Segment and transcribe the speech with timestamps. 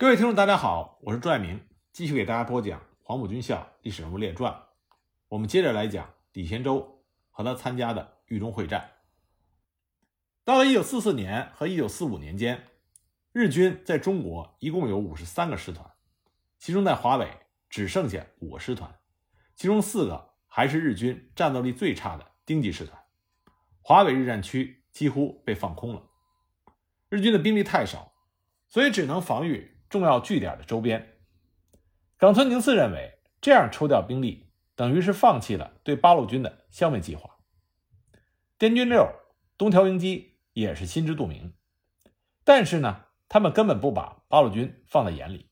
[0.00, 1.60] 各位听众，大家好，我是朱爱明，
[1.92, 4.52] 继续给大家播讲《黄埔军校历史人物列传》。
[5.26, 8.92] 我们接着来讲李贤洲和他参加的豫中会战。
[10.44, 12.68] 到了1944年和1945年间，
[13.32, 15.90] 日军在中国一共有53个师团，
[16.60, 17.28] 其中在华北
[17.68, 19.00] 只剩下五个师团，
[19.56, 22.96] 其中四个还是日军战斗力最差的丁级师团。
[23.82, 26.04] 华北日战区几乎被放空了，
[27.08, 28.12] 日军的兵力太少，
[28.68, 29.74] 所以只能防御。
[29.88, 31.18] 重要据点的周边，
[32.18, 37.38] 冈村宁次认为，这样抽调兵力等于是放弃了对八路军的消灭计划。
[38.58, 39.08] 滇军六、
[39.56, 41.54] 东条英机也是心知肚明，
[42.44, 45.48] 但是呢，他们根本不把八路军放在眼里，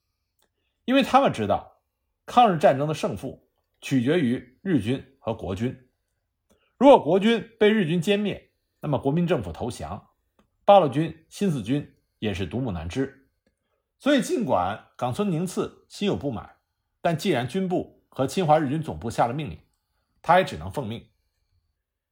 [0.85, 1.81] 因为他们知道，
[2.27, 3.49] 抗日战争的胜负
[3.81, 5.89] 取决于日军和国军。
[6.77, 8.51] 如果国军被日军歼灭，
[8.81, 10.11] 那么国民政府投降，
[10.65, 13.26] 八路军、新四军也是独木难支。
[13.99, 16.57] 所以，尽管冈村宁次心有不满，
[17.01, 19.59] 但既然军部和侵华日军总部下了命令，
[20.21, 21.07] 他也只能奉命。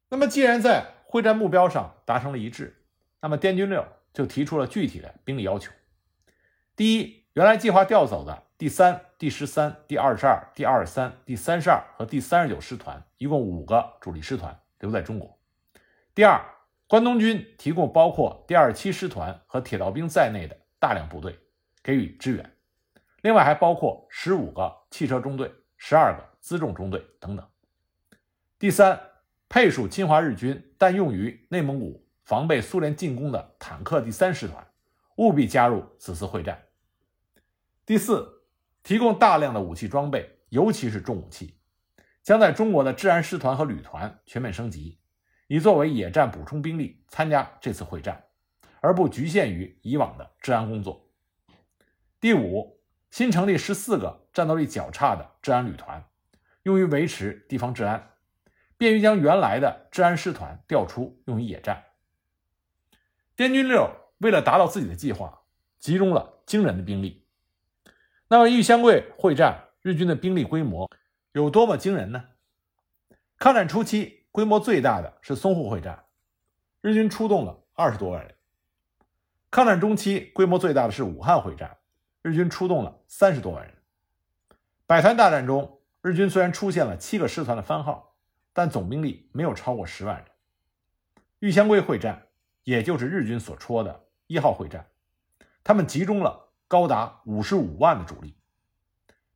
[0.08, 2.84] 那么，既然在会战目标上达成了一致，
[3.20, 5.70] 那么滇军六就提出了具体的兵力要求。
[6.74, 15.38] 第一，原来计划调走的第三、第十三、第二十二、第二十三、第三十二和第三十九师团，一共五个主力师团留在中国。
[16.14, 16.42] 第二，
[16.86, 21.38] 关东军提供包括第二十七师团和铁道兵在内的大量部队。
[21.84, 22.56] 给予支援，
[23.20, 27.46] 另外还包括十五个汽车中队、十二个辎重中队等等。
[28.58, 28.98] 第三，
[29.50, 34.66] 配属侵华日军但用于内蒙古防备苏联进攻的坦克第三师团，
[35.16, 36.58] 务必加入此次会战。
[37.84, 38.46] 第四，
[38.82, 41.58] 提供大量的武器装备，尤其是重武器，
[42.22, 44.98] 将在中国的治安师团和旅团全面升级，
[45.48, 48.24] 以作为野战补充兵力参加这次会战，
[48.80, 51.03] 而不局限于以往的治安工作。
[52.25, 52.80] 第五，
[53.11, 56.08] 新成立十四个战斗力较差的治安旅团，
[56.62, 58.12] 用于维持地方治安，
[58.78, 61.84] 便于将原来的治安师团调出，用于野战。
[63.37, 63.91] 滇军六
[64.21, 65.43] 为了达到自己的计划，
[65.78, 67.26] 集中了惊人的兵力。
[68.28, 70.91] 那么，玉香桂会战，日军的兵力规模
[71.32, 72.25] 有多么惊人呢？
[73.37, 76.06] 抗战初期，规模最大的是淞沪会战，
[76.81, 78.34] 日军出动了二十多万人。
[79.50, 81.77] 抗战中期，规模最大的是武汉会战。
[82.24, 83.74] 日军出动了三十多万人。
[84.86, 88.16] 百团大战中，日军虽然出现了七个师团的番号，
[88.54, 90.24] 但总兵力没有超过十万人。
[91.40, 92.28] 玉香桂会战，
[92.62, 94.86] 也就是日军所说的一号会战，
[95.62, 98.34] 他们集中了高达五十五万的主力。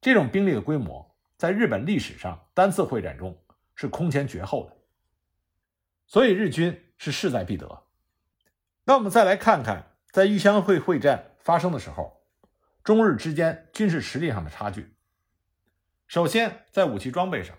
[0.01, 3.39] 这种兵力的规模，在日本历史上单次会战中
[3.75, 4.77] 是空前绝后的，
[6.07, 7.83] 所以日军是势在必得。
[8.85, 12.18] 那我们再来看看，在玉香会会战发生的时候。
[12.89, 14.95] 中日之间军事实力上的差距，
[16.07, 17.55] 首先在武器装备上，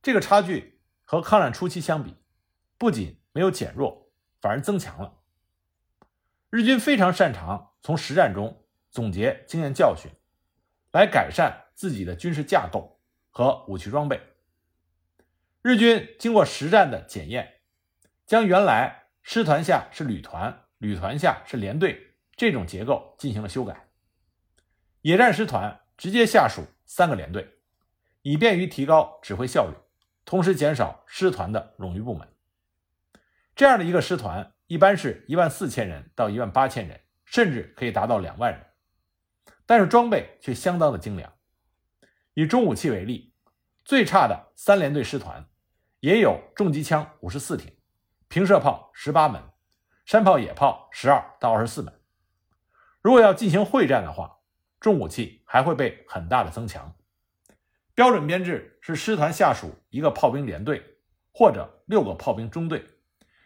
[0.00, 2.16] 这个差距和抗战初期相比，
[2.78, 4.10] 不仅没有减弱，
[4.40, 5.18] 反而增强了。
[6.48, 10.10] 日军非常擅长从实战中总结经验教训，
[10.92, 14.18] 来改善自己的军事架构和武器装备。
[15.60, 17.60] 日军经过实战的检验，
[18.24, 23.88] 将原来师团下是旅团，旅团下是连队这种结构进行了修改。
[25.02, 27.58] 野战师团直接下属三个连队，
[28.22, 29.74] 以便于提高指挥效率，
[30.24, 32.28] 同时减少师团的冗余部门。
[33.56, 38.64] 这样的一个师团，一般是一万四千人到一万八千人，甚至可以达到两万人。
[39.66, 41.32] 但是装备却相当的精良。
[42.34, 43.34] 以重武器为例，
[43.84, 45.48] 最差的三连队师团
[45.98, 47.76] 也有重机枪五十四挺，
[48.28, 49.42] 平射炮十八门，
[50.06, 51.92] 山炮、野炮十二到二十四门。
[53.00, 54.38] 如果要进行会战的话，
[54.82, 56.92] 重武器还会被很大的增强。
[57.94, 60.98] 标准编制是师团下属一个炮兵连队，
[61.32, 62.84] 或者六个炮兵中队，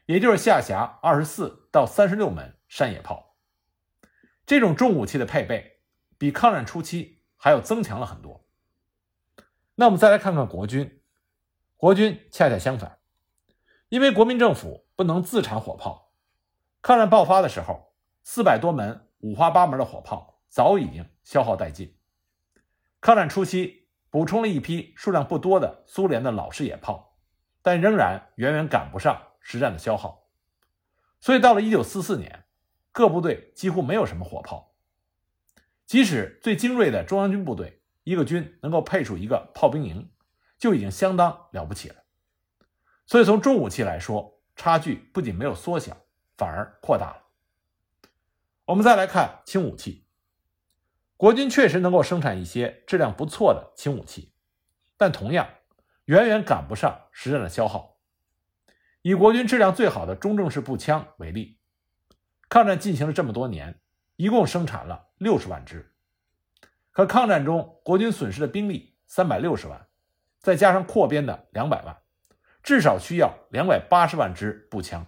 [0.06, 3.36] 也就是下辖二十四到三十六门山野炮。
[4.46, 5.82] 这种重武器的配备
[6.16, 8.46] 比抗战初期还要增强了很多。
[9.74, 11.02] 那我们再来看看国军，
[11.76, 12.98] 国军恰恰相反，
[13.90, 16.14] 因为国民政府不能自产火炮，
[16.80, 17.92] 抗战爆发的时候，
[18.24, 20.35] 四百多门五花八门的火炮。
[20.56, 21.98] 早已经消耗殆尽。
[23.02, 27.18] 抗战初期补充了一批数量不多的苏联的老式野炮，
[27.60, 30.30] 但仍然远远赶不上实战的消耗。
[31.20, 32.46] 所以到了1944年，
[32.90, 34.74] 各部队几乎没有什么火炮。
[35.84, 40.10] 即使最精锐的中央军部队，一个军能够配出一个炮兵营，
[40.56, 41.96] 就已经相当了不起了。
[43.04, 45.94] 所以从重武器来说，差距不仅没有缩小，
[46.38, 47.24] 反而扩大了。
[48.64, 50.05] 我们再来看轻武器。
[51.16, 54.34] 国军确实能够生产一些质量不错的轻武器，
[54.98, 55.48] 但同样
[56.04, 57.96] 远远赶不上实战的消耗。
[59.00, 61.58] 以国军质量最好的中正式步枪为例，
[62.50, 63.80] 抗战进行了这么多年，
[64.16, 65.94] 一共生产了六十万支。
[66.90, 69.86] 可抗战中国军损失的兵力三百六十万，
[70.40, 71.96] 再加上扩编的两百万，
[72.62, 75.06] 至少需要两百八十万支步枪。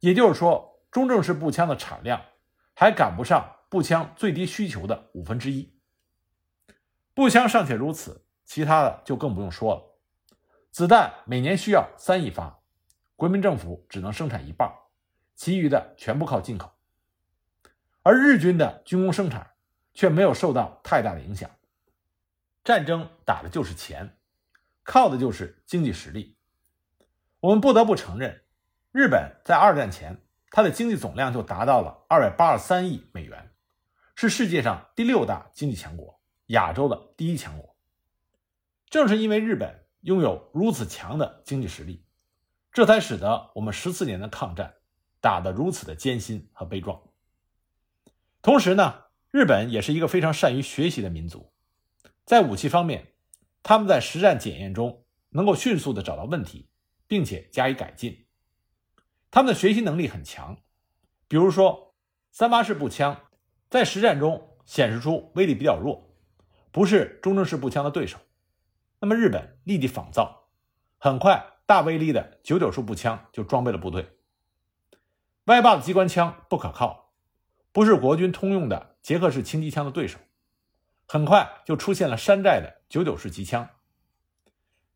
[0.00, 2.20] 也就是说，中正式步枪的产量
[2.74, 3.58] 还赶不上。
[3.72, 5.72] 步枪最低需求的五分之一，
[7.14, 9.98] 步枪尚且如此，其他的就更不用说了。
[10.70, 12.60] 子弹每年需要三亿发，
[13.16, 14.70] 国民政府只能生产一半，
[15.34, 16.70] 其余的全部靠进口。
[18.02, 19.52] 而日军的军工生产
[19.94, 21.50] 却没有受到太大的影响。
[22.62, 24.18] 战争打的就是钱，
[24.82, 26.36] 靠的就是经济实力。
[27.40, 28.44] 我们不得不承认，
[28.90, 30.20] 日本在二战前，
[30.50, 33.48] 它的经济总量就达到了二百八十三亿美元。
[34.14, 37.76] 是世界上第六大经济强国，亚洲的第一强国。
[38.88, 42.04] 正是因为日本拥有如此强的经济实力，
[42.72, 44.74] 这才使得我们十四年的抗战
[45.20, 47.02] 打得如此的艰辛和悲壮。
[48.42, 51.52] 同时呢，日本也是一个非常善于学习的民族，
[52.24, 53.14] 在武器方面，
[53.62, 56.68] 他们在实战检验中能够迅速的找到问题，
[57.06, 58.26] 并且加以改进。
[59.30, 60.60] 他们的学习能力很强，
[61.26, 61.96] 比如说
[62.30, 63.20] 三八式步枪。
[63.72, 66.14] 在实战中显示出威力比较弱，
[66.70, 68.18] 不是中正式步枪的对手。
[69.00, 70.50] 那么日本立即仿造，
[70.98, 74.10] 很快大威力的九九式步枪就装备了部队。
[75.44, 77.14] 歪把子机关枪不可靠，
[77.72, 80.18] 不是国军通用的捷克式轻机枪的对手。
[81.06, 83.66] 很快就出现了山寨的九九式机枪。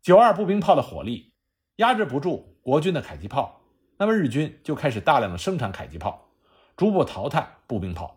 [0.03, 1.33] 九二步兵炮的火力
[1.77, 3.63] 压制不住国军的迫击炮，
[3.97, 6.29] 那么日军就开始大量的生产迫击炮，
[6.77, 8.13] 逐步淘汰步兵炮。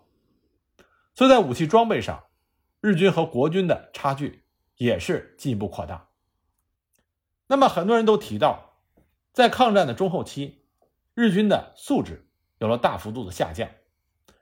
[1.15, 2.27] 所以在武器装备上，
[2.79, 4.45] 日军和国军的差距
[4.75, 6.07] 也是进一步扩大。
[7.47, 8.77] 那么很多人都提到，
[9.33, 10.63] 在抗战的中后期，
[11.13, 12.29] 日军的素质
[12.59, 13.69] 有了大幅度的下降，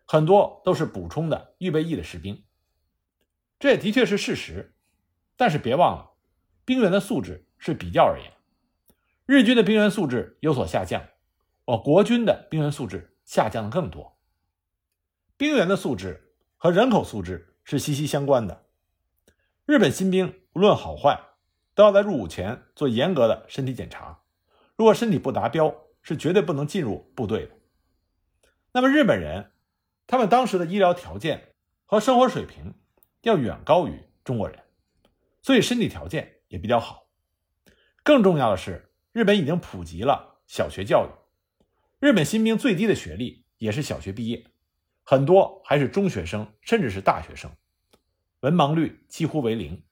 [0.06, 2.44] 很多都是补充的预备役的士兵。
[3.58, 4.76] 这也的确是事实，
[5.36, 6.12] 但是别忘了，
[6.64, 8.34] 兵员的素质是比较而言，
[9.26, 11.08] 日军的兵员素质有所下降，
[11.66, 14.20] 我国军的兵员素质下降的更多。
[15.38, 16.26] 兵员的素质。
[16.58, 18.66] 和人口素质是息息相关的。
[19.66, 21.22] 日本新兵无论好坏，
[21.76, 24.24] 都要在入伍前做严格的身体检查。
[24.76, 27.52] 如果身体不达标，是绝对不能进入部队的。
[28.72, 29.52] 那么日本人，
[30.08, 31.54] 他们当时的医疗条件
[31.86, 32.74] 和生活水平
[33.22, 34.64] 要远高于中国人，
[35.42, 37.08] 所以身体条件也比较好。
[38.04, 41.12] 更重要的是，日本已经普及了小学教育，
[42.00, 44.46] 日本新兵最低的学历也是小学毕业。
[45.10, 47.50] 很多还是中学生，甚至是大学生，
[48.42, 49.86] 文盲率几乎为零。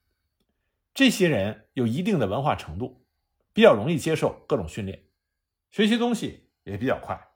[0.94, 3.06] 这些人有一定的文化程度，
[3.54, 5.06] 比较容易接受各种训练，
[5.72, 7.30] 学习东西也比较快。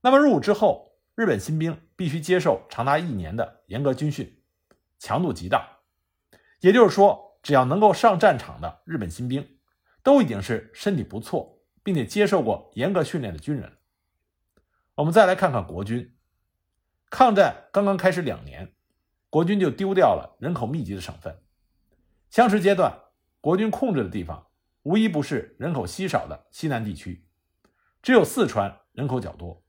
[0.00, 4.40] 那么入伍之后，日本新兵必须接受长达一年的严格军训，
[5.00, 5.80] 强度极大。
[6.60, 9.58] 也就是说，只要能够上战场的日本新兵，
[10.04, 13.76] 都已经是身体不错，并且接受过严格训练的军人。
[14.94, 16.12] 我们再来看看国军。
[17.16, 18.74] 抗战刚刚开始两年，
[19.30, 21.40] 国军就丢掉了人口密集的省份。
[22.28, 22.94] 相持阶段，
[23.40, 24.48] 国军控制的地方
[24.82, 27.26] 无一不是人口稀少的西南地区，
[28.02, 29.64] 只有四川人口较多。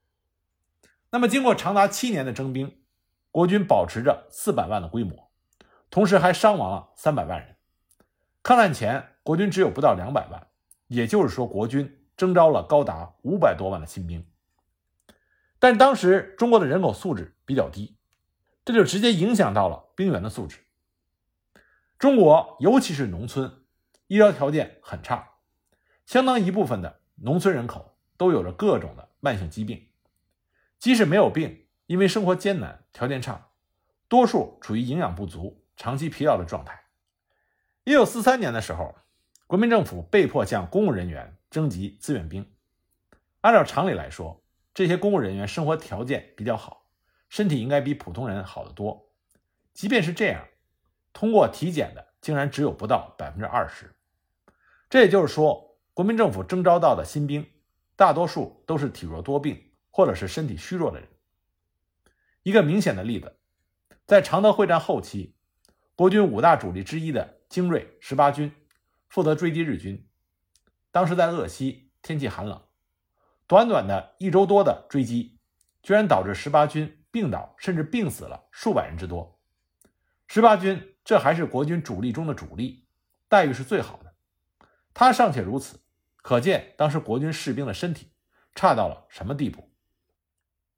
[1.10, 2.82] 那么，经过长达七年的征兵，
[3.32, 5.32] 国军保持着四百万的规模，
[5.90, 7.56] 同时还伤亡了三百万人。
[8.44, 10.48] 抗战前，国军只有不到两百万，
[10.88, 14.28] 也就是说，国军征召了高达五百多万的新兵。
[15.60, 17.98] 但当时中国的人口素质比较低，
[18.64, 20.60] 这就直接影响到了兵员的素质。
[21.98, 23.64] 中国尤其是农村，
[24.06, 25.30] 医疗条件很差，
[26.06, 29.90] 相当一部分的农村人口都有着各种的慢性疾病，
[30.78, 33.48] 即使没有病，因为生活艰难、条件差，
[34.08, 36.84] 多数处于营养不足、长期疲劳的状态。
[37.84, 38.96] 一九四三年的时候，
[39.48, 42.54] 国民政府被迫向公务人员征集志愿兵，
[43.42, 44.44] 按照常理来说。
[44.78, 46.92] 这些公务人员生活条件比较好，
[47.30, 49.10] 身体应该比普通人好得多。
[49.74, 50.48] 即便是这样，
[51.14, 53.96] 通过体检的竟然只有不到百分之二十。
[54.88, 57.50] 这也就是说，国民政府征召到的新兵，
[57.96, 61.10] 大多数都是体弱多病或者是身体虚弱的人。
[62.44, 63.36] 一个明显的例子，
[64.06, 65.34] 在常德会战后期，
[65.96, 68.52] 国军五大主力之一的精锐十八军
[69.10, 70.08] 负责追击日军。
[70.92, 72.62] 当时在鄂西，天气寒冷。
[73.48, 75.40] 短短的一周多的追击，
[75.82, 79.40] 居然导致十八军病倒，甚至病死了数百人之多。
[80.28, 82.86] 十八军这还是国军主力中的主力，
[83.30, 84.14] 待遇是最好的。
[84.94, 85.80] 他尚且如此，
[86.18, 88.12] 可见当时国军士兵的身体
[88.54, 89.72] 差到了什么地步。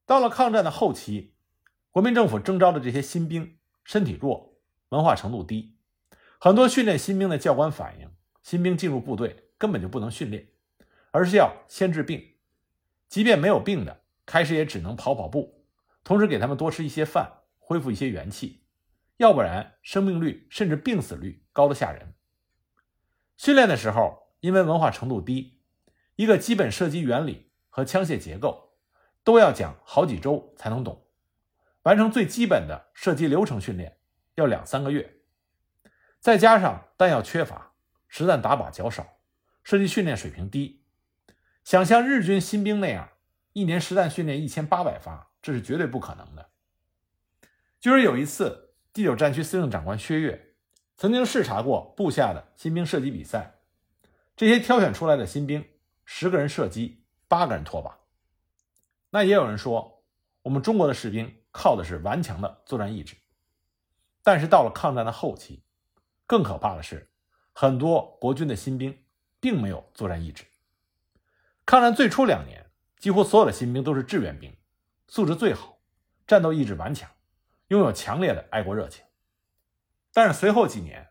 [0.06, 1.34] 到了抗战的后期，
[1.90, 4.60] 国民政府征召的这些新兵身体弱，
[4.90, 5.76] 文化程度低，
[6.40, 8.12] 很多训练新兵的教官反映，
[8.44, 10.50] 新兵进入部队根本就不能训练，
[11.10, 12.36] 而是要先治病。
[13.10, 15.66] 即便没有病的，开始也只能跑跑步，
[16.04, 18.64] 同时给他们多吃一些饭，恢复一些元气，
[19.18, 22.14] 要不然生病率甚至病死率高得吓人。
[23.36, 25.60] 训练的时候，因为文化程度低，
[26.16, 28.78] 一个基本射击原理和枪械结构
[29.24, 31.08] 都要讲好几周才能懂，
[31.82, 33.98] 完成最基本的射击流程训练
[34.36, 35.22] 要两三个月，
[36.20, 37.74] 再加上弹药缺乏，
[38.08, 39.08] 实弹打靶较少，
[39.64, 40.79] 射击训练水平低，
[41.64, 43.10] 想像日军新兵那样
[43.54, 46.50] 一年实弹训练一千八百发，这是绝对不可能的。
[47.80, 50.48] 就是有一次，第九战区司令长官薛岳。
[50.98, 53.62] 曾经视察过部下的新兵射击比赛，
[54.36, 55.66] 这些挑选出来的新兵，
[56.04, 57.94] 十个人射击，八个人脱靶。
[59.12, 60.04] 那也有人说，
[60.42, 63.16] 我们中国的士兵靠的是顽强的作战意志。
[64.22, 65.64] 但是到了抗战的后期，
[66.28, 67.10] 更可怕的是，
[67.54, 69.02] 很多国军的新兵
[69.40, 70.44] 并没有作战意志。
[71.70, 72.66] 抗战最初两年，
[72.98, 74.58] 几乎所有的新兵都是志愿兵，
[75.08, 75.78] 素质最好，
[76.26, 77.08] 战斗意志顽强，
[77.68, 79.06] 拥有强烈的爱国热情。
[80.12, 81.10] 但是随后几年，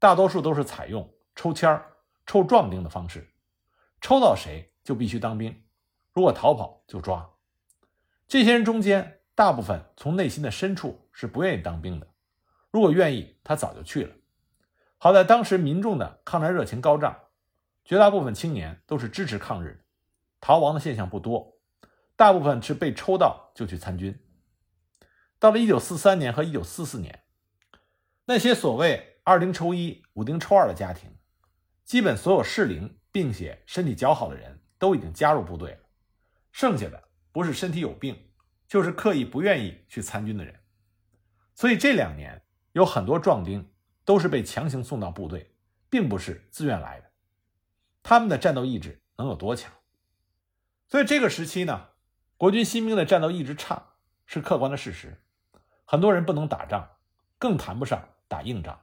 [0.00, 1.92] 大多数都是采用抽签儿、
[2.26, 3.32] 抽壮丁的方式，
[4.00, 5.62] 抽到谁就必须当兵，
[6.12, 7.30] 如果逃跑就抓。
[8.26, 12.08] 这些人中间，大部分从内心的深处是不愿意当兵的，
[12.72, 14.12] 如果愿意，他早就去了。
[14.98, 17.16] 好在当时民众的抗战热情高涨，
[17.84, 19.81] 绝大部分青年都是支持抗日，
[20.42, 21.56] 逃亡的现象不多，
[22.16, 24.20] 大部分是被抽到就去参军。
[25.38, 27.24] 到了1943年和1944年。
[28.24, 31.16] 那些所谓二丁抽一、五丁抽二的家庭，
[31.84, 35.80] 基本所有适龄并且身体较好的人都已经加入部队了，
[36.50, 38.16] 剩下的不是身体有病，
[38.66, 40.54] 就是刻意不愿意去参军的人。
[41.54, 43.72] 所以这两年有很多壮丁
[44.04, 45.54] 都是被强行送到部队，
[45.88, 47.10] 并不是自愿来的。
[48.02, 49.72] 他们的战斗意志能有多强？
[50.92, 51.88] 所以这个时期呢，
[52.36, 53.94] 国军新兵的战斗意志差
[54.26, 55.22] 是客观的事实，
[55.86, 56.86] 很多人不能打仗。
[57.38, 58.78] 更谈不上打硬仗。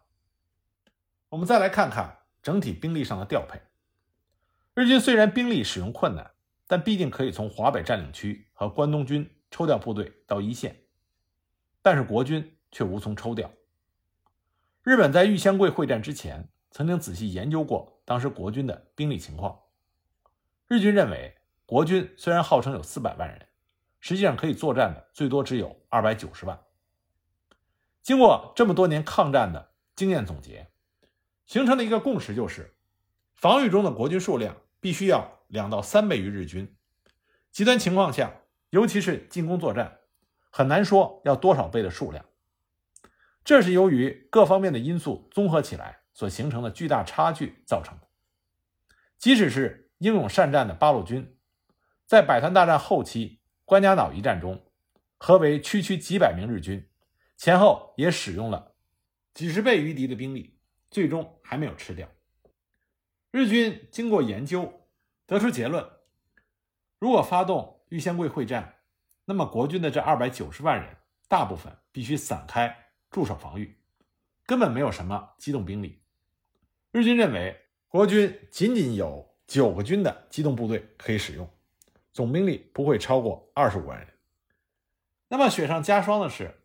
[1.29, 3.61] 我们再来看看整体兵力上的调配。
[4.73, 6.31] 日军虽然兵力使用困难，
[6.65, 10.81] 但毕竟可以从华北占领区和关东军抽调部队到一线，
[11.83, 13.51] 但是国军却无从抽调。
[14.81, 19.59] 日本在玉香桂会战之前，曾经仔细研究过当时国军的兵力情况。
[20.67, 21.37] 日军认为，
[21.69, 23.45] 国军虽然号称有四百万人，
[23.99, 26.59] 实际上可以作战的最多只有二百九十万。
[28.01, 30.71] 经过这么多年抗战的经验总结，
[31.45, 32.73] 形成的一个共识就是，
[33.35, 36.75] 防御中的国军数量必须要两到三倍于日军。
[37.51, 38.33] 极端情况下，
[38.71, 39.99] 尤其是进攻作战，
[40.49, 42.25] 很难说要多少倍的数量。
[43.45, 48.07] 这是由于各方面的因素综合起来所形成的巨大差距造成的。
[49.19, 51.35] 即使是英勇善战的八路军，
[52.09, 54.65] 在百团大战后期关家岛一战中，
[55.19, 56.89] 合围区区几百名日军。
[57.37, 58.73] 前后也使用了
[59.35, 60.57] 几十倍于敌的兵力，
[60.89, 62.09] 最终还没有吃掉。
[63.29, 64.87] 日军经过研究，
[65.27, 65.87] 得出结论：
[66.97, 68.77] 如果发动玉香桂会战，
[69.25, 70.97] 那么国军的这二百九十万人，
[71.27, 72.75] 大部分必须散开
[73.11, 73.77] 驻守防御，
[74.47, 76.01] 根本没有什么机动兵力。
[76.91, 77.55] 日军认为，
[77.87, 81.47] 国军仅仅有九个军的机动部队可以使用，
[82.13, 84.07] 总兵力不会超过二十五万人。
[85.27, 86.55] 那么雪上加霜的是。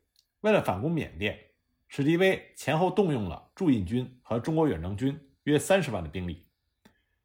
[0.41, 1.53] 为了反攻缅甸，
[1.89, 6.47] 史迪威前后动用了驻印军和中国远征军约三十万的兵力，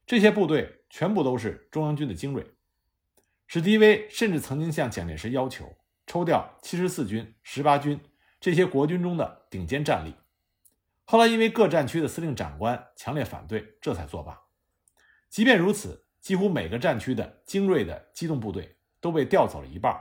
[0.06, 2.46] 这些部队全部都是中央军的精锐。
[3.46, 5.76] 史迪威甚至曾经向蒋介石要求
[6.08, 8.00] 抽调七十四军、十八军
[8.40, 10.16] 这些国军中的顶尖战力，
[11.04, 14.44] 后来因为各战区的司令长官强烈反对，这才作罢。
[15.28, 20.00] 即便如此，几乎每个战区的精锐的机动部队都被调走了一半。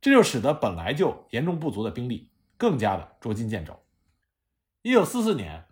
[0.00, 3.78] 这就使得本来就严重不足的兵力更加的捉襟见肘。
[4.82, 5.66] 一九四四年，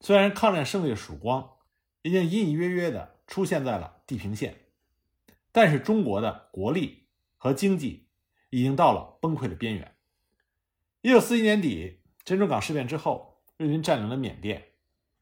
[0.00, 1.48] 虽然抗战胜利的曙光
[2.02, 4.56] 已经隐隐约约的出现在了地平线，
[5.52, 8.08] 但是中国的国力和经济
[8.50, 9.94] 已经到了崩溃的边缘。
[11.02, 14.72] 一九四一年底，珍珠港事变之后，日军占领了缅甸，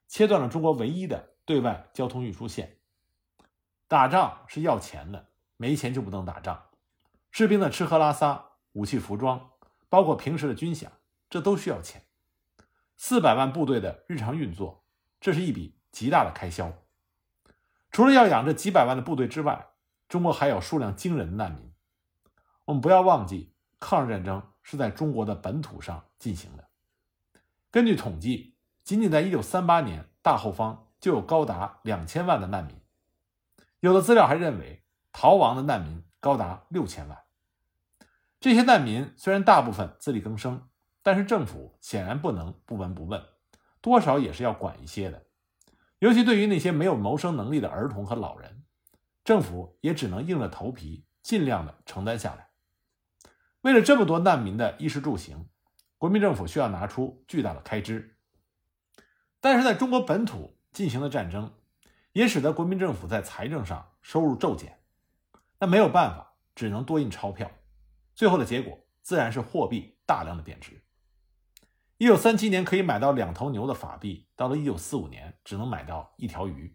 [0.08, 2.75] 切断了中国唯一的对外交通运输线。
[3.88, 6.64] 打仗是要钱的，没钱就不能打仗。
[7.30, 9.50] 士兵的吃喝拉撒、武器服装，
[9.88, 10.88] 包括平时的军饷，
[11.30, 12.02] 这都需要钱。
[12.96, 14.84] 四百万部队的日常运作，
[15.20, 16.72] 这是一笔极大的开销。
[17.92, 19.68] 除了要养这几百万的部队之外，
[20.08, 21.72] 中国还有数量惊人的难民。
[22.64, 26.68] 我们不要忘记，抗日战争是在中国的本土上进行的。
[27.70, 32.74] 根据统计，仅仅在1938年，大后方就有高达两千万的难民。
[33.80, 37.24] 有的资料还认为，逃亡的难民高达六千万。
[38.40, 40.68] 这些难民虽然大部分自力更生，
[41.02, 43.22] 但是政府显然不能不闻不问，
[43.80, 45.26] 多少也是要管一些的。
[45.98, 48.64] 尤其对于那些没有谋生能力的儿童和老人，
[49.24, 52.50] 政府也只能硬着头皮尽量的承担下来。
[53.62, 55.48] 为了这么多难民的衣食住行，
[55.98, 58.18] 国民政府需要拿出巨大的开支。
[59.40, 61.54] 但是在中国本土进行的战争，
[62.16, 64.80] 也使得国民政府在财政上收入骤减。
[65.60, 67.50] 那没有办法，只能多印钞票。
[68.14, 70.82] 最后的结果自然是货币大量的贬值。
[71.98, 76.74] 一九三七年可以买到两头牛的法币，到了一九四五年只能买到一条鱼。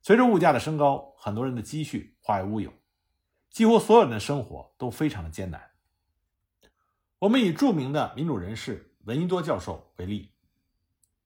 [0.00, 2.72] 随着物价的升高，很多人的积蓄化为乌有，
[3.50, 5.72] 几乎所有人的生活都非常的艰难。
[7.18, 10.32] 我们以著名的民主人士闻一多教授为例。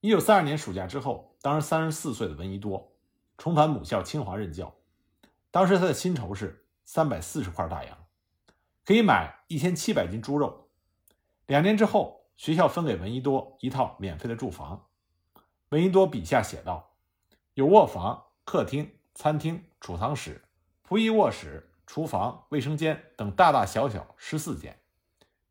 [0.01, 2.91] 一九三二年暑假之后，当时三十四岁的闻一多
[3.37, 4.73] 重返母校清华任教，
[5.51, 7.97] 当时他的薪酬是三百四十块大洋。
[8.85, 10.69] 可以买一千七百斤猪肉。
[11.47, 14.87] 两年之后，学校分给闻一多一套免费的住房。
[15.69, 16.95] 闻一多笔下写道
[17.55, 20.43] ：“有卧房、客厅、餐厅、储藏室、
[20.87, 24.79] 仆役卧室、厨房、卫生间等大大小小十四间，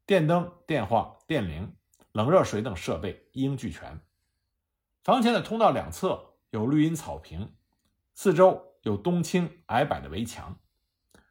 [0.07, 1.75] 电灯、电话、电铃、
[2.12, 4.00] 冷热水等设备一应俱全。
[5.03, 7.53] 房前的通道两侧有绿荫草坪，
[8.14, 10.59] 四周有冬青矮柏的围墙。”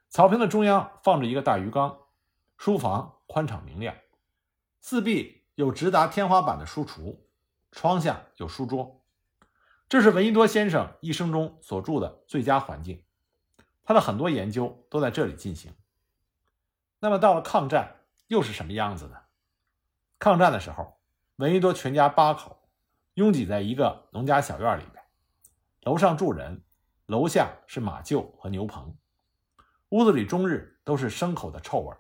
[0.09, 1.97] 草坪的中央放着一个大鱼缸，
[2.55, 3.95] 书房宽敞明亮，
[4.79, 7.17] 四壁有直达天花板的书橱，
[7.71, 9.03] 窗下有书桌。
[9.89, 13.03] 这是闻一多先生一生中所住的最佳环境，
[13.83, 15.73] 他的很多研究都在这里进行。
[16.99, 19.17] 那么到了抗战又是什么样子呢？
[20.19, 20.99] 抗战的时候，
[21.35, 22.69] 闻一多全家八口
[23.15, 25.03] 拥挤在一个农家小院里边，
[25.81, 26.63] 楼上住人，
[27.05, 28.97] 楼下是马厩和牛棚。
[29.89, 31.95] 屋子里终日都是牲口的臭味。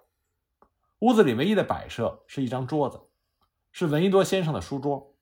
[0.99, 3.01] 屋子里唯一的摆设是一张桌子，
[3.71, 5.15] 是闻一多先生的书桌。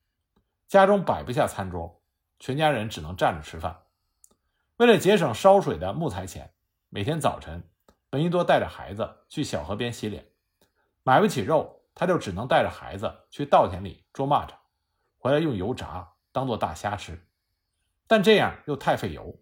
[0.68, 2.02] 家中摆不下餐桌，
[2.38, 3.82] 全家人只能站着吃饭。
[4.76, 6.54] 为了节省烧水的木材钱，
[6.88, 7.68] 每天早晨，
[8.10, 10.30] 闻一多带着孩子去小河边洗脸。
[11.02, 14.54] 买不起肉，他就只能带着孩子去稻田里捉蚂蚱，
[15.18, 17.28] 回来用油炸，当做大虾吃。
[18.06, 19.41] 但这样又太费油，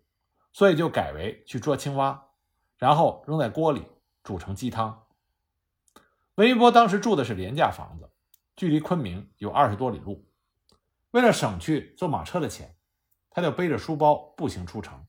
[0.53, 2.29] 所以就改为去捉青蛙。
[2.77, 3.85] 然后扔在锅里
[4.23, 5.07] 煮成鸡汤。
[6.37, 8.11] 闻一多当时住的是廉价房子，
[8.57, 10.27] 距离昆明有二十多里路。
[11.11, 12.75] 为了省去坐马车的钱，
[13.29, 15.05] 他就背着书包步行出城。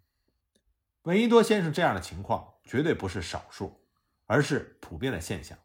[1.03, 3.85] 闻一多先生这样的情况绝对不是少数，
[4.25, 5.57] 而是普遍的现象。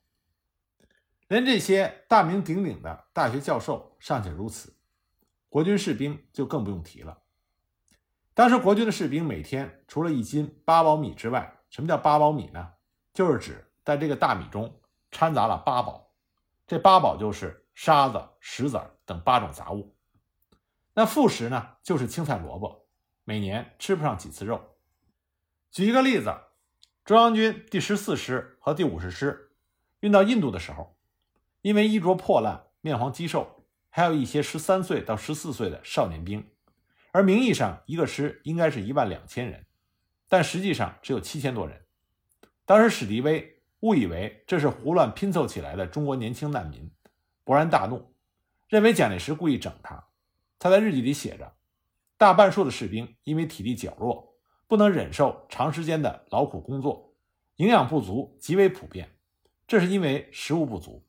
[1.26, 4.76] 连这些大名鼎鼎的大学教授尚且如此，
[5.48, 7.24] 国军士兵就更不用提了。
[8.36, 12.74] 当时国军的士兵每天除了一斤八宝米之外，什么叫八宝米呢？
[13.14, 14.78] 就是指在这个大米中
[15.10, 16.12] 掺杂了八宝，
[16.66, 19.96] 这八宝就是沙子、石子等八种杂物。
[20.92, 22.86] 那副食呢，就是青菜萝卜，
[23.24, 24.60] 每年吃不上几次肉。
[25.70, 26.30] 举一个例子，
[27.06, 29.52] 中央军第十四师和第五十师
[30.00, 30.98] 运到印度的时候，
[31.62, 36.46] 因为衣着破烂、面黄肌瘦，还有一些十三岁到十四岁的少年兵，
[37.16, 39.64] 而名义上一个师应该是一万两千人。
[40.28, 41.80] 但实际上只有七千多人。
[42.66, 46.90] 当时史迪威误以为这是胡乱拼凑起来的中国年轻难民，
[47.42, 48.12] 勃然大怒，
[48.68, 50.08] 认为蒋介石故意整他。
[50.58, 51.54] 他在日记里写着
[52.18, 54.34] ：“大半数的士兵因为体力较弱，
[54.68, 57.14] 不能忍受长时间的劳苦工作，
[57.56, 59.16] 营养不足极为普遍。
[59.66, 61.02] 这是因为食物不足，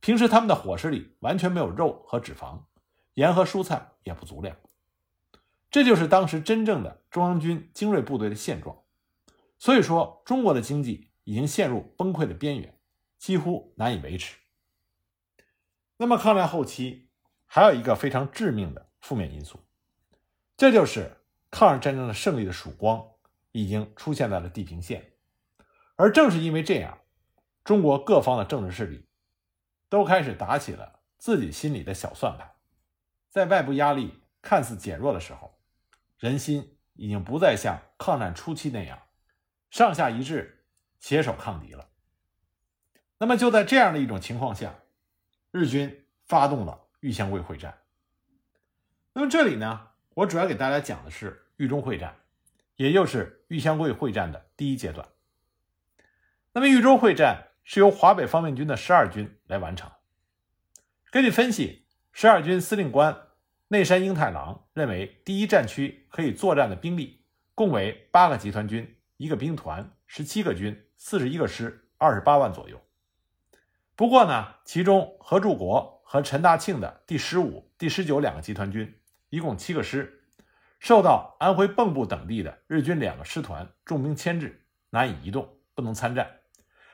[0.00, 2.62] 平时他们的伙食里完全没有肉和脂肪，
[3.12, 4.56] 盐和蔬菜也不足量。”
[5.74, 8.84] 这就是当时真正的中央军精锐部队的现状，
[9.58, 12.78] 所以说中国的经济已经陷入崩溃的边缘，
[13.18, 14.36] 几乎难以维持。
[15.96, 17.08] 那么抗战后期
[17.44, 19.64] 还有一个非常致命的负面因素，
[20.56, 21.10] 这就是
[21.50, 23.04] 抗日战争的胜利的曙光
[23.50, 25.14] 已经出现在了地平线，
[25.96, 27.00] 而正是因为这样，
[27.64, 29.08] 中国各方的政治势力
[29.88, 32.52] 都开始打起了自己心里的小算盘，
[33.28, 35.52] 在外部压力看似减弱的时候。
[36.24, 38.98] 人心已经不再像抗战初期那样
[39.70, 40.64] 上下一致、
[40.98, 41.90] 携手抗敌了。
[43.18, 44.74] 那么就在这样的一种情况下，
[45.50, 47.78] 日军发动了玉湘桂会战。
[49.12, 52.16] 那么这里呢，我主要给大家讲的是豫中会战，
[52.76, 55.06] 也就是豫湘桂会战的第一阶段。
[56.54, 59.92] 那么豫中会战是由华北方面军的十二军来完成。
[61.10, 63.23] 根据分析，十二军司令官
[63.74, 67.24] 内山英太郎认为，第一战区可以作战的兵力
[67.56, 72.80] 共为八个集团军、一个兵团、十七个军、四十一个师，二十八万左右。
[73.96, 78.94] 不过呢，其中何柱国和陈大庆的第十五、第十九两个集团军，
[79.30, 80.22] 一共七个师，
[80.78, 86.30] 受到安徽蚌埠等地的日军两个师团重兵牵制，难以移动，不能参战。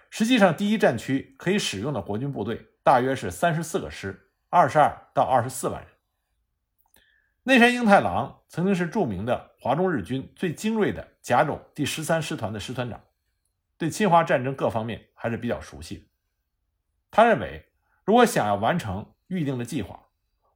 [0.09, 5.90] 实际上，第一战区可以使用的国军部队大约是三十四个师，二十二到二十四万人。
[7.43, 13.01] 内山英太郎曾经是著名的华中日军最精锐的甲种第十三师团的师团长，
[13.79, 16.05] 对侵华战争各方面还是比较熟悉的。
[17.11, 17.65] 他认为，
[18.05, 20.09] 如果想要完成预定的计划，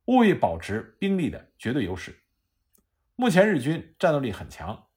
[0.05, 2.21] 务必保持兵力的绝对优势。
[3.17, 4.89] 目前日军战斗力很强，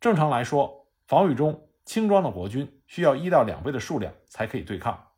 [0.00, 5.08] 正常来说，防御中轻装的国军需要一到两倍的数量才可以对抗。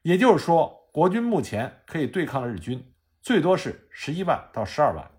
[0.00, 5.10] 也就是说，国军目前可以对抗的日军最多是十一万到十二万。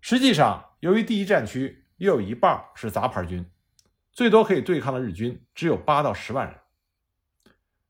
[0.00, 3.44] 实际上，由于第一战区约有一半是杂牌军，
[4.12, 6.56] 最多可以对抗的日军只有八到十万人。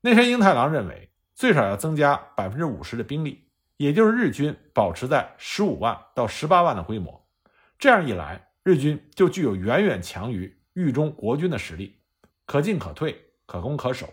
[0.01, 1.05] 内山英太郎认为。
[1.37, 7.29] 最少要增加百分之五十的兵力，也就是日军保持在十五万到十八万的规模。
[7.77, 12.01] 这样一来，日军就具有远远强于豫中国军的实力，
[12.47, 14.11] 可进可退，可攻可守，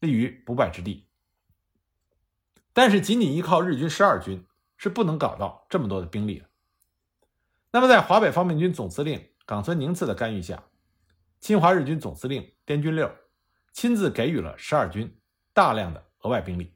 [0.00, 1.06] 立于不败之地。
[2.72, 4.44] 但是，仅仅依靠日军十二军
[4.76, 6.46] 是不能搞到这么多的兵力的。
[7.74, 10.62] 那么，在华北方面军总司令冈村宁次的干预下，
[11.40, 13.12] 侵华日军总司令滇军六
[13.72, 15.12] 亲自给予了十二军
[15.52, 16.00] 大量的。
[16.20, 16.72] 额外兵力，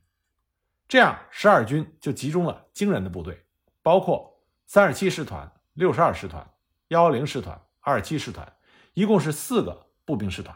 [0.88, 3.46] 这样十二军就集中了惊人的部队，
[3.80, 6.44] 包括三十七师团、六十二师团、
[6.88, 8.52] 幺幺零师团、二十七师团，
[8.92, 10.54] 一共是四个步兵师团。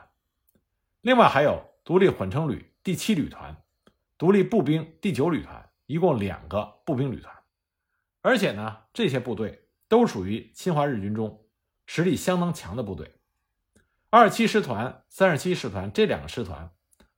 [1.03, 3.57] 另外还有独立混成旅第七旅团、
[4.19, 7.33] 独立步兵第九旅团，一共两个步兵旅团。
[8.21, 9.62] 而且呢，这些部队
[9.93, 11.45] 都属于侵华日军中
[11.85, 13.13] 实力相当强的部队。
[14.09, 16.71] 二十七师团、三十七师团这两个师团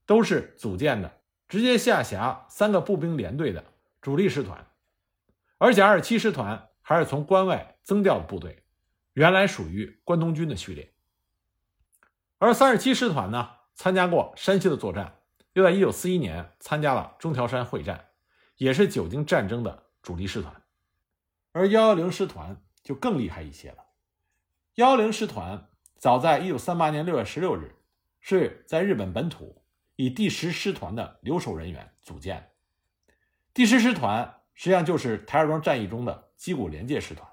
[0.07, 1.21] 都是组建的。
[1.47, 3.65] 直接下辖三个步兵连队的
[4.01, 4.67] 主力师团，
[5.59, 8.65] 而且二十七师团还是从关外增调的部队，
[9.13, 10.93] 原来属于关东军的序列。
[12.39, 15.21] 而三十七师团呢，参加过山西的作战，
[15.53, 18.07] 又在一九四一年参加了中条山会战，
[18.57, 20.61] 也是久经战争的主力师团。
[21.53, 23.87] 而幺幺零师团就更厉害一些了。
[24.77, 27.75] 幺零师团早在一九三八年六月十六日，
[28.21, 29.61] 是在日本本土。
[29.97, 32.51] 以第十师团的留守人员组建。
[33.53, 37.31] 第十师团实际上就是台儿庄战役中的矶谷连介师团。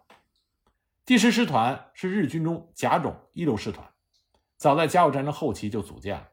[1.04, 3.90] 第十师团是日军中甲种一流师团，
[4.58, 6.30] 早在甲午战争后期就组建了，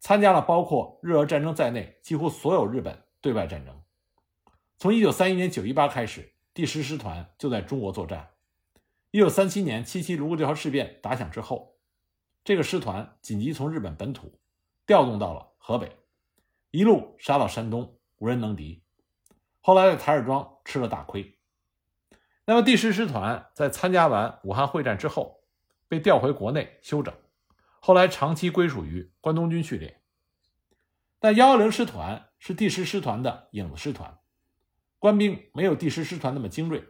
[0.00, 3.78] 参加了包括日俄战争在内几乎所有日本对外战争。
[4.78, 8.31] 从一九三一年九一八开始，第十师团就在中国作战。
[9.12, 11.76] 一九三七年七七卢沟桥事变打响之后，
[12.44, 14.38] 这个师团紧急从日本本土。
[14.86, 15.98] 调动到了河北，
[16.70, 18.82] 一路杀到山东，无人能敌。
[19.60, 21.38] 后来在台儿庄吃了大亏。
[22.46, 25.44] 那么第十师团在参加完武汉会战之后，
[25.88, 27.14] 被调回国内休整，
[27.80, 30.02] 后来长期归属于关东军序列。
[31.20, 34.18] 但幺幺零师团是第十师团的影子师团，
[34.98, 36.82] 官兵没有第十师团那么精锐，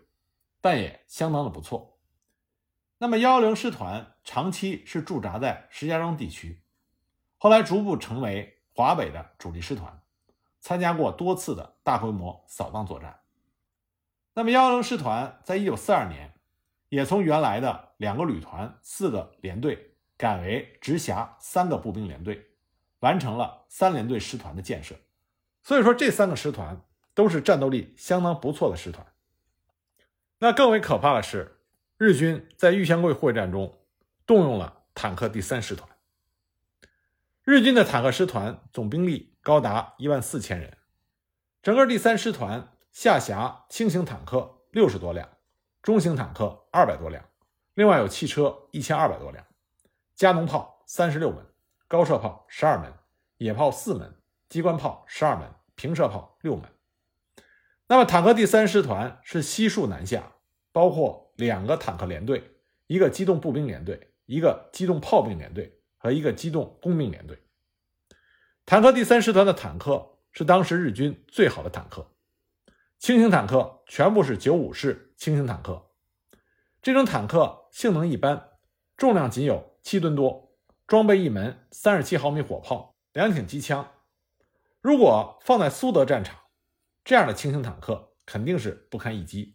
[0.60, 1.91] 但也相当的不错。
[3.02, 6.62] 那么幺幺零师团长期是驻扎在石家庄地区。
[7.36, 10.00] 后来逐步成为华北的主力师团，
[10.60, 13.22] 参加过多次的大规模扫荡作战。
[14.34, 16.32] 那么幺幺零师团在一九四二年，
[16.90, 22.52] 也从原来的两个旅团、四个连队改为直辖三个步兵连队，
[23.00, 24.94] 完成了三连队师团的建设。
[25.64, 26.80] 所以说，这三个师团
[27.14, 29.04] 都是战斗力相当不错的师团。
[30.38, 31.61] 那更为可怕的是，
[32.04, 33.78] 日军在豫湘桂会战中
[34.26, 35.88] 动用了坦克第三师团。
[37.44, 40.76] 日军的坦克师团总兵力高达一万四千人，
[41.62, 45.28] 整个第三师团下辖轻型坦克六十多辆，
[45.80, 47.24] 中型坦克二百多辆，
[47.74, 49.46] 另外有汽车一千二百多辆，
[50.16, 51.46] 加农炮三十六门，
[51.86, 52.92] 高射炮十二门，
[53.36, 54.12] 野炮四门，
[54.48, 56.64] 机关炮十二门，平射炮六门。
[57.86, 60.32] 那么坦克第三师团是悉数南下，
[60.72, 62.42] 包括两个坦克连队，
[62.86, 65.78] 一个机动步兵连队，一个机动炮兵连队。
[66.04, 67.38] 和一个机动工兵连队，
[68.66, 72.10] 坦克第三师团的坦克是当时日军最好的坦克，
[72.98, 75.92] 轻型坦克全部是九五式轻型坦克，
[76.82, 78.48] 这种坦克性能一般，
[78.96, 80.56] 重量仅有七吨多，
[80.88, 83.88] 装备一门三十七毫米火炮、两挺机枪。
[84.80, 86.36] 如果放在苏德战场，
[87.04, 89.54] 这样的轻型坦克肯定是不堪一击。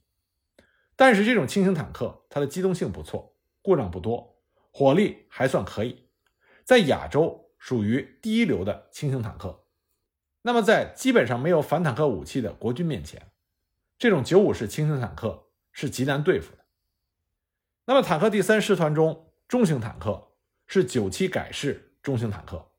[0.97, 4.41] 但是这种轻型坦克，它的机动性不错，故障不多，
[4.73, 6.09] 火力还算可以，
[6.65, 9.63] 在亚洲属于第一流的轻型坦克。
[10.41, 13.31] 那么在基本上没有反坦克武器的国军面前，
[13.97, 16.65] 这种九五式轻型坦克是极难对付的。
[17.85, 20.33] 那么坦克第三师团中中型坦克
[20.65, 22.69] 是九七改式中型坦克，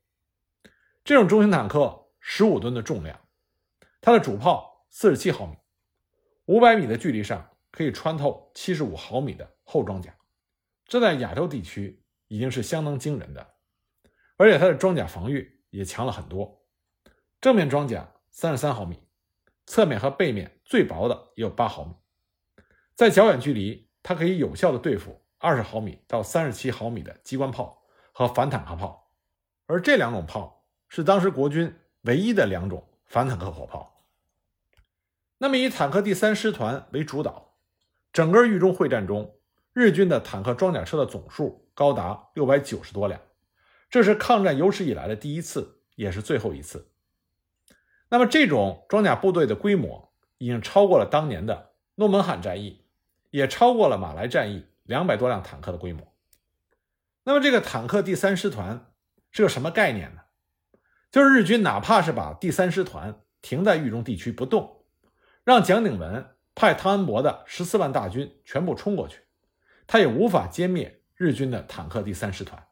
[1.02, 2.04] 这种中型坦克。
[2.20, 3.20] 十五吨的重量，
[4.02, 5.56] 它的主炮四十七毫米，
[6.44, 10.14] 五百米的距离上可以穿透七十五毫米的厚装甲，
[10.86, 13.54] 这在亚洲地区已经是相当惊人的。
[14.36, 16.64] 而且它的装甲防御也强了很多，
[17.40, 18.98] 正面装甲三十三毫米，
[19.66, 21.94] 侧面和背面最薄的也有八毫米，
[22.94, 29.12] 在较远距离，它可以有效的对付二十毫米到三十七毫米的机关炮和反坦克炮，
[29.66, 31.74] 而这两种炮是当时国军。
[32.02, 34.06] 唯一的两种反坦克火炮。
[35.36, 37.47] 那么，以坦克第三师团为主导，
[38.12, 39.36] 整个豫中会战中，
[39.72, 43.20] 日军的坦克装甲车的总数高达六百九十多辆，
[43.90, 46.90] 这是抗战有史以来的第一次，也是最后一次。
[48.08, 52.84] 那么，这种装甲部队的规模已经超过了当年的诺门罕战役，
[53.30, 56.12] 也超过了马来战役两百多辆坦克的规模。
[57.24, 58.92] 那么，这个坦克第三师团
[59.30, 60.22] 是个什么概念呢？
[61.10, 64.84] 就是日军哪怕是把第三师团停在豫中地区不动，
[65.44, 66.26] 让蒋鼎文
[66.58, 69.20] 派汤恩伯的十四万大军全部冲过去，
[69.86, 72.66] 他也无法歼灭日军的坦克第三师团。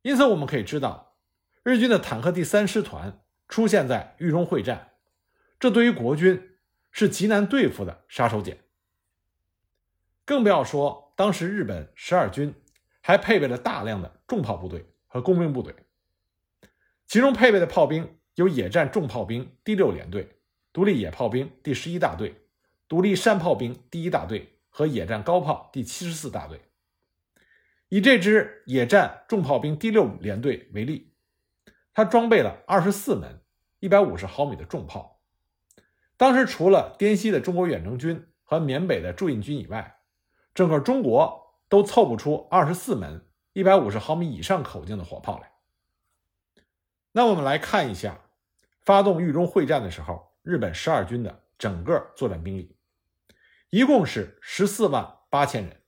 [0.00, 1.14] 因此，我们可以知道，
[1.62, 4.92] 日军的坦克第三师团出现在豫中会战，
[5.60, 6.56] 这对于国军
[6.90, 8.56] 是极难对付的杀手锏。
[10.24, 12.54] 更不要说当时日本十二军
[13.02, 15.74] 还配备了大量的重炮部队和工兵部队。
[17.06, 20.38] 其中配备的炮兵有野战重炮兵第六联队、
[20.72, 22.47] 独立野炮兵第十一大队、
[22.88, 26.62] 独立山炮兵第一大队和野战高炮第七十四大队。
[27.90, 31.12] 以这支野战重炮兵第六联队为例，
[31.92, 33.42] 它装备了二十四门
[33.78, 35.20] 一百五十毫米的重炮。
[36.16, 40.00] 当时除了滇西的中国远征军和缅北的驻印军以外，
[40.54, 45.52] 整个中国都凑不出二十四门一百五十毫米以上口径的火炮来。
[47.12, 48.20] 那我们来看一下，
[48.80, 52.76] 发动豫中会战的时候，日本十二军的整个作战兵力，
[53.70, 55.82] 一共是十四万八千人，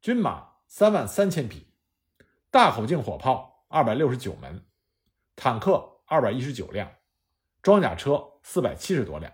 [0.00, 1.68] 军马三万三千匹，
[2.50, 4.66] 大口径火炮二百六十九门，
[5.36, 6.92] 坦克二百一十九辆，
[7.62, 9.32] 装甲车四百七十多辆，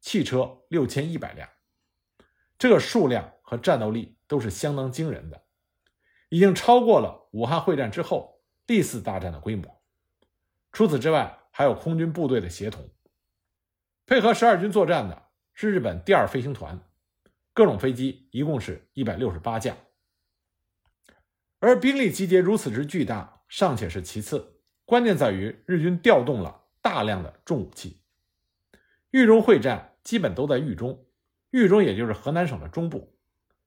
[0.00, 1.48] 汽车六千一百辆，
[2.58, 5.46] 这个数量和战斗力都是相当惊人的，
[6.28, 9.82] 已经超过了武汉会战之后第四大战的规模。
[10.70, 12.88] 除此之外，还有空军部队的协同，
[14.06, 16.85] 配合十二军作战的是日本第二飞行团，
[17.56, 19.74] 各种飞机一共是一百六十八架。
[21.58, 28.02] 而兵力集结如此之巨大，尚且是其次，关键在于日军调动了大量的重武器。
[29.10, 31.06] 豫中会战基本都在豫中，
[31.50, 33.18] 豫中也就是河南省的中部，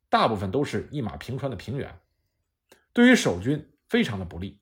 [0.08, 2.00] 大部分都是一马平川的平原，
[2.94, 4.62] 对于守军非常的不利。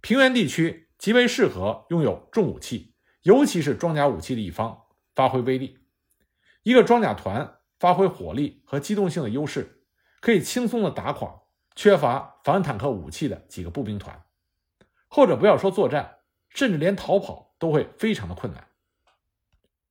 [0.00, 0.88] 平原地区。
[1.00, 4.82] 极为适合拥有重武器，尤其是装甲武器的一方
[5.14, 5.78] 发挥威力。
[6.62, 9.82] 一个装甲团发挥火力和机动性的优势，
[10.20, 11.40] 可以轻松的打垮
[11.74, 14.22] 缺乏反坦克武器的几个步兵团。
[15.08, 16.18] 后者不要说作战，
[16.50, 18.68] 甚至连逃跑都会非常的困难。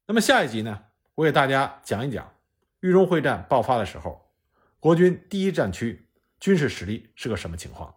[0.05, 2.31] 那么下一集呢，我给大家讲一讲
[2.79, 4.31] 豫中会战爆发的时候，
[4.79, 6.07] 国军第一战区
[6.39, 7.95] 军事实力是个什么情况。